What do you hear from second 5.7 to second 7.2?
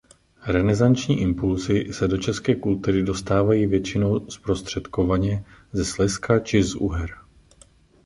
ze Slezska či z Uher.